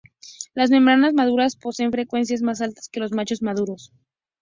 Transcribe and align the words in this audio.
Las 0.55 0.71
hembras 0.71 1.13
maduras 1.13 1.55
poseen 1.55 1.91
frecuencias 1.91 2.41
más 2.41 2.61
altas 2.63 2.89
que 2.89 2.99
los 2.99 3.11
machos 3.11 3.43
maduros. 3.43 3.93